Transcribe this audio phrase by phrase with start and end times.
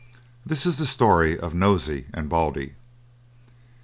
[0.43, 2.73] This is the story of Nosey and Baldy.